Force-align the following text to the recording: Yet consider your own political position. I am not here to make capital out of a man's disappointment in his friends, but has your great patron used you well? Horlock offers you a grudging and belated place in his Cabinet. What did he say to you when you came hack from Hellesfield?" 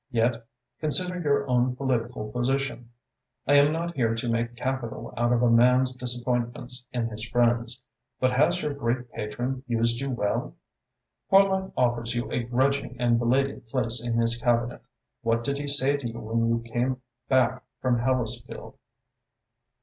Yet 0.09 0.47
consider 0.79 1.21
your 1.21 1.47
own 1.47 1.75
political 1.75 2.31
position. 2.31 2.89
I 3.45 3.53
am 3.57 3.71
not 3.71 3.93
here 3.95 4.15
to 4.15 4.27
make 4.27 4.55
capital 4.55 5.13
out 5.15 5.31
of 5.31 5.43
a 5.43 5.49
man's 5.51 5.93
disappointment 5.93 6.73
in 6.91 7.05
his 7.09 7.23
friends, 7.27 7.79
but 8.19 8.31
has 8.31 8.63
your 8.63 8.73
great 8.73 9.11
patron 9.11 9.63
used 9.67 10.01
you 10.01 10.09
well? 10.09 10.55
Horlock 11.31 11.71
offers 11.77 12.15
you 12.15 12.31
a 12.31 12.41
grudging 12.41 12.95
and 12.99 13.19
belated 13.19 13.67
place 13.67 14.03
in 14.03 14.15
his 14.19 14.41
Cabinet. 14.41 14.81
What 15.21 15.43
did 15.43 15.59
he 15.59 15.67
say 15.67 15.95
to 15.97 16.09
you 16.09 16.19
when 16.19 16.47
you 16.49 16.61
came 16.65 16.99
hack 17.29 17.61
from 17.79 17.99
Hellesfield?" 17.99 18.73